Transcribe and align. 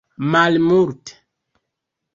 malmulte 0.31 1.07